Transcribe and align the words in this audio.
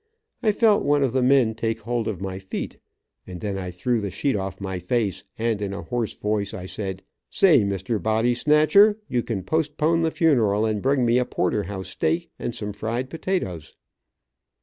I 0.41 0.51
felt 0.51 0.83
one 0.83 1.03
of 1.03 1.13
the 1.13 1.21
men 1.21 1.53
take 1.53 1.81
hold 1.81 2.07
of 2.07 2.19
my 2.23 2.39
feet, 2.39 2.79
and 3.27 3.39
then 3.39 3.55
I 3.55 3.69
threw 3.69 4.01
the 4.01 4.09
sheet 4.09 4.35
off 4.35 4.59
my 4.59 4.79
face 4.79 5.23
and 5.37 5.61
in 5.61 5.73
a 5.73 5.83
hoarse 5.83 6.13
voice 6.13 6.55
I 6.55 6.65
said, 6.65 7.03
"Say, 7.29 7.63
Mr. 7.63 8.01
Body 8.01 8.33
snotcher, 8.33 8.97
you 9.07 9.21
can 9.21 9.43
postpone 9.43 10.01
the 10.01 10.09
funeral 10.09 10.65
and 10.65 10.81
bring 10.81 11.05
me 11.05 11.19
a 11.19 11.25
porter 11.25 11.61
house 11.65 11.89
steak 11.89 12.31
and 12.39 12.55
some 12.55 12.73
fried 12.73 13.11
potatoes." 13.11 13.75